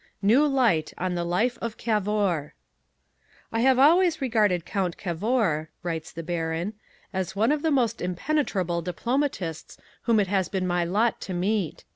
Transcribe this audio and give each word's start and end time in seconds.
NEW 0.23 0.47
LIGHT 0.47 0.93
ON 0.97 1.13
THE 1.13 1.23
LIFE 1.23 1.59
OF 1.61 1.77
CAVOUR 1.77 2.55
"I 3.51 3.59
have 3.59 3.77
always 3.77 4.19
regarded 4.19 4.65
Count 4.65 4.97
Cavour," 4.97 5.69
writes 5.83 6.11
the 6.11 6.23
Baron, 6.23 6.73
"as 7.13 7.35
one 7.35 7.51
of 7.51 7.61
the 7.61 7.69
most 7.69 8.01
impenetrable 8.01 8.81
diplomatists 8.81 9.77
whom 10.05 10.19
it 10.19 10.25
has 10.25 10.49
been 10.49 10.65
my 10.65 10.83
lot 10.83 11.21
to 11.21 11.35
meet. 11.35 11.83